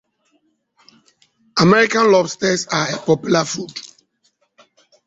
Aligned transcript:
American 1.59 2.11
lobsters 2.11 2.65
are 2.65 2.95
a 2.95 2.97
popular 2.97 3.45
food. 3.45 3.69